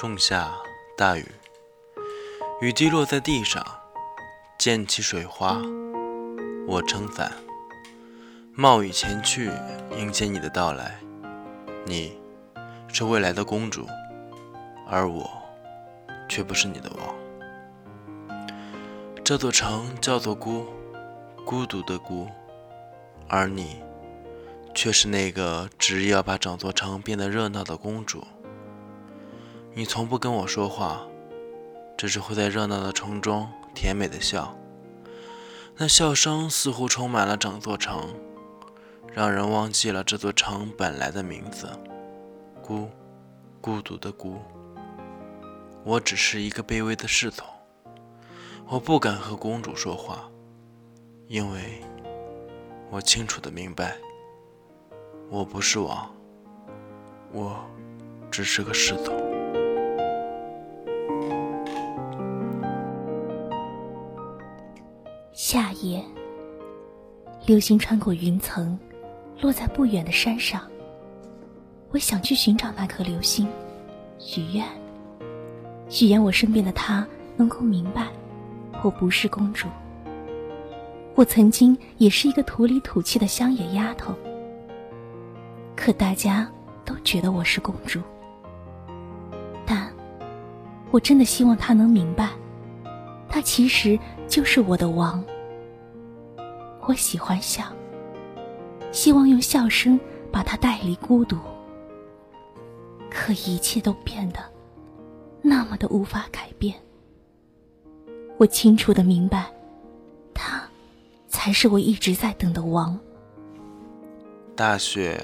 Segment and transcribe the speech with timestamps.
[0.00, 0.50] 仲夏
[0.96, 1.26] 大雨，
[2.62, 3.62] 雨滴落在地上，
[4.58, 5.60] 溅起水花。
[6.66, 7.30] 我撑伞，
[8.54, 9.50] 冒雨前去
[9.98, 10.98] 迎接你的到来。
[11.84, 12.18] 你
[12.88, 13.86] 是未来的公主，
[14.88, 15.30] 而我
[16.30, 17.14] 却不是你的王。
[19.22, 20.64] 这座城叫做孤，
[21.44, 22.26] 孤独的孤，
[23.28, 23.82] 而你
[24.74, 28.26] 却是那个执意要把整座城变得热闹的公主。
[29.72, 31.06] 你从不跟我说话，
[31.96, 34.56] 只是会在热闹的城中甜美的笑。
[35.76, 38.12] 那笑声似乎充满了整座城，
[39.12, 41.68] 让人忘记了这座城本来的名字——
[42.60, 42.90] 孤，
[43.60, 44.40] 孤独的孤。
[45.84, 47.46] 我只是一个卑微的侍从，
[48.66, 50.28] 我不敢和公主说话，
[51.28, 51.80] 因为
[52.90, 53.96] 我清楚的明白，
[55.30, 56.12] 我不是王，
[57.32, 57.64] 我
[58.30, 59.29] 只是个侍从。
[65.52, 66.00] 夏夜，
[67.44, 68.78] 流星穿过云层，
[69.40, 70.62] 落在不远的山上。
[71.90, 73.48] 我想去寻找那颗流星，
[74.16, 74.64] 许愿，
[75.88, 77.04] 许愿我身边的他
[77.36, 78.06] 能够明白，
[78.84, 79.66] 我不是公主。
[81.16, 84.14] 我曾经也是一个土里土气的乡野丫头，
[85.74, 86.48] 可大家
[86.84, 88.00] 都觉得我是公主。
[89.66, 89.92] 但，
[90.92, 92.28] 我真的希望他能明白，
[93.28, 95.20] 他其实就是我的王。
[96.90, 97.64] 我喜欢笑，
[98.90, 99.98] 希望用笑声
[100.32, 101.38] 把他带离孤独。
[103.08, 104.40] 可一切都变得
[105.40, 106.74] 那么的无法改变。
[108.38, 109.52] 我清楚的明白，
[110.34, 110.68] 他
[111.28, 112.98] 才是我一直在等的王。
[114.56, 115.22] 大雪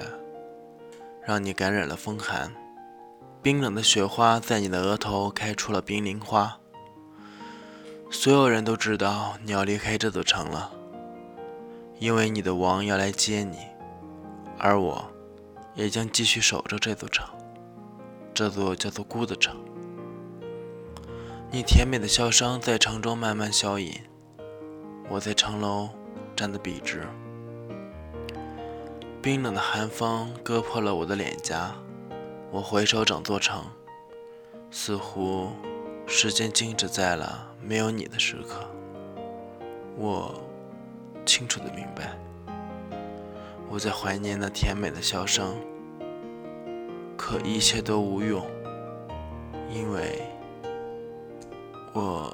[1.21, 2.49] 让你感染了风寒，
[3.41, 6.57] 冰冷的雪花在你的额头开出了冰凌花。
[8.09, 10.71] 所有人都知道你要离开这座城了。
[11.99, 13.57] 因为你的王要来接你，
[14.59, 15.09] 而我，
[15.73, 17.27] 也将继续守着这座城，
[18.35, 19.57] 这座叫做孤的城。
[21.49, 23.93] 你甜美的笑声在城中慢慢消隐，
[25.09, 25.89] 我在城楼
[26.35, 27.07] 站得笔直。
[29.19, 31.73] 冰冷的寒风割破了我的脸颊，
[32.51, 33.63] 我回首整座城，
[34.69, 35.49] 似乎
[36.05, 38.69] 时间静止在了没有你的时刻。
[39.97, 40.43] 我。
[41.27, 42.17] 清楚的明白，
[43.69, 45.53] 我在怀念那甜美的笑声，
[47.17, 48.41] 可一切都无用，
[49.69, 50.21] 因为
[51.93, 52.33] 我，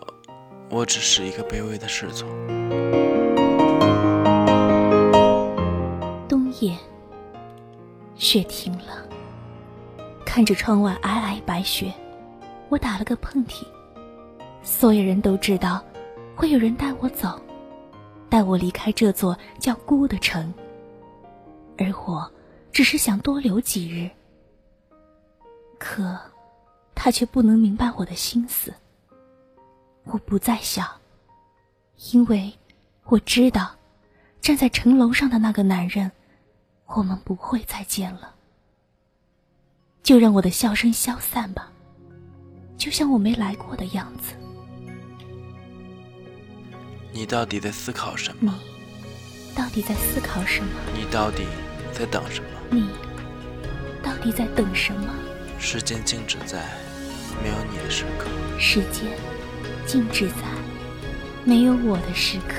[0.69, 2.29] 我只是一个卑微的侍从。
[6.29, 6.77] 冬夜，
[8.15, 9.07] 雪停了，
[10.23, 11.91] 看着窗外皑皑白雪，
[12.69, 13.65] 我打了个喷嚏。
[14.61, 15.83] 所有人都知道，
[16.35, 17.41] 会有人带我走。
[18.33, 20.51] 带我离开这座叫孤的城，
[21.77, 22.27] 而我
[22.71, 24.09] 只是想多留几日。
[25.77, 26.19] 可，
[26.95, 28.73] 他却不能明白我的心思。
[30.05, 30.89] 我不再想，
[32.11, 32.51] 因为
[33.03, 33.69] 我知道，
[34.41, 36.11] 站在城楼上的那个男人，
[36.87, 38.33] 我们不会再见了。
[40.01, 41.71] 就让我的笑声消散吧，
[42.79, 44.33] 就像我没来过的样子。
[47.15, 48.51] 你到底在思考什么？
[49.47, 50.67] 你到底在思考什么？
[50.95, 51.45] 你到底
[51.93, 52.47] 在等什么？
[52.71, 52.89] 你
[54.01, 55.13] 到底在等什么？
[55.59, 56.63] 时间静止在
[57.43, 58.25] 没有你的时刻。
[58.59, 59.11] 时间
[59.85, 60.37] 静止在
[61.45, 62.55] 没有我的时刻。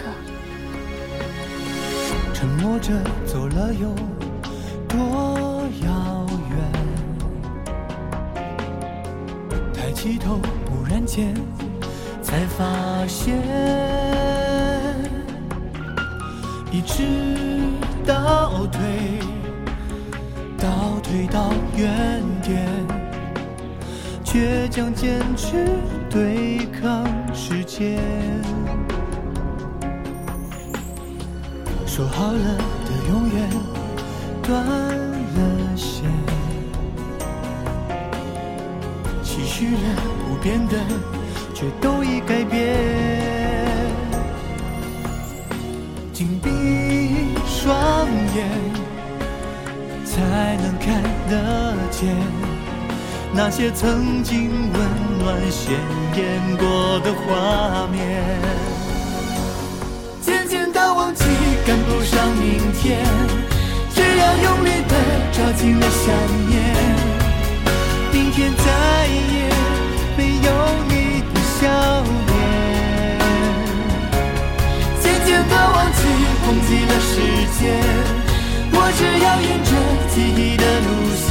[2.32, 2.92] 沉默着
[3.26, 3.92] 走了有
[4.88, 6.56] 多遥远？
[9.74, 10.38] 抬起头，
[10.70, 11.34] 忽然间
[12.22, 14.43] 才发现。
[16.74, 17.04] 一直
[18.04, 18.80] 倒退，
[20.58, 22.66] 倒退到原点，
[24.24, 25.68] 倔强坚持
[26.10, 28.00] 对抗时间。
[31.86, 33.48] 说好了的永远
[34.42, 36.02] 断了线，
[39.22, 39.78] 期许了
[40.26, 40.74] 不变的，
[41.54, 43.53] 却都已改变。
[46.24, 46.48] 紧闭
[47.46, 48.48] 双眼，
[50.06, 52.16] 才能看得见
[53.34, 54.80] 那些曾经温
[55.18, 55.74] 暖鲜
[56.16, 58.00] 艳过的画面。
[60.22, 61.24] 渐渐的忘记
[61.66, 63.04] 赶不上明天，
[63.94, 64.94] 只要用力的
[65.30, 66.06] 抓紧了想
[66.48, 66.56] 念，
[68.14, 69.44] 明天再也。
[70.16, 70.48] 没有
[70.88, 71.68] 你的笑
[75.48, 76.00] 的忘记，
[76.46, 77.12] 忘记了时
[77.58, 77.62] 间，
[78.72, 79.70] 我只要沿着
[80.12, 81.26] 记忆的路线，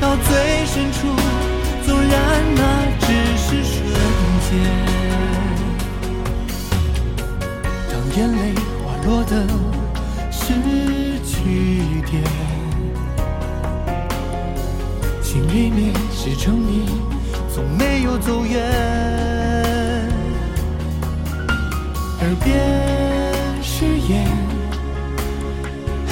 [0.00, 0.28] 到最
[0.66, 0.96] 深处，
[1.86, 2.12] 纵然
[2.54, 2.60] 那
[3.00, 3.74] 只是瞬
[4.48, 4.50] 间，
[7.90, 8.42] 当眼泪
[8.82, 9.32] 滑落的
[10.30, 10.42] 是
[11.24, 11.32] 句
[12.10, 12.12] 点。
[15.22, 16.86] 心里面是成你，
[17.52, 19.33] 从没有走远。
[22.24, 22.56] 耳边
[23.62, 24.26] 誓言
[26.06, 26.10] 还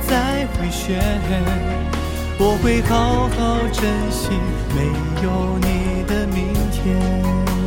[0.00, 0.98] 在回旋，
[2.36, 3.38] 我会好好
[3.68, 3.80] 珍
[4.10, 4.28] 惜
[4.74, 4.78] 没
[5.22, 7.59] 有你的明天。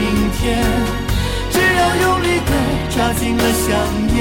[0.00, 0.58] 明天
[1.50, 2.52] 只要用力地
[2.88, 3.68] 抓紧了想
[4.06, 4.18] 念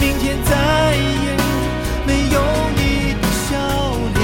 [0.00, 1.36] 明天再也
[2.06, 2.38] 没有
[2.76, 2.80] 你
[3.20, 3.48] 的笑
[4.14, 4.20] 脸。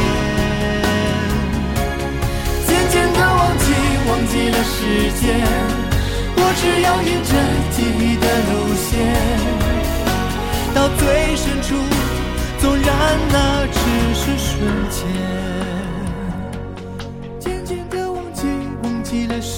[2.69, 3.65] 渐渐地忘记
[4.09, 4.77] 忘记了时
[5.21, 5.25] 间
[6.37, 7.31] 我只要沿着
[7.73, 8.87] 记忆的路线。
[10.73, 11.75] 到最深处
[12.61, 12.87] 纵然
[13.29, 13.75] 那只
[14.15, 14.55] 是瞬
[14.89, 15.56] 间。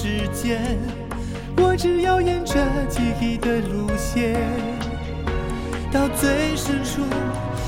[0.09, 0.59] 时间
[1.57, 2.55] 我只要沿着
[2.89, 4.41] 记忆的路线
[5.91, 7.03] 到最深处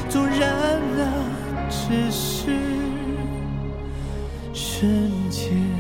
[0.10, 2.52] 纵然那只是
[4.54, 5.71] 瞬间。